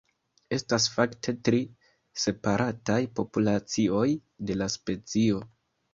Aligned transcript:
Estas 0.55 0.87
fakte 0.93 1.33
tri 1.49 1.59
separataj 2.23 2.99
populacioj 3.21 4.09
de 4.49 4.57
la 4.63 4.73
specio. 4.81 5.45